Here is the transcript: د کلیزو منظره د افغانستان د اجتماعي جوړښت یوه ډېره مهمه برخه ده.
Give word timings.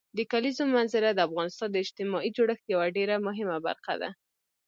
د 0.17 0.19
کلیزو 0.31 0.63
منظره 0.75 1.09
د 1.13 1.19
افغانستان 1.27 1.69
د 1.71 1.77
اجتماعي 1.83 2.29
جوړښت 2.37 2.65
یوه 2.73 2.85
ډېره 2.97 3.15
مهمه 3.27 3.57
برخه 3.67 3.93
ده. 4.01 4.09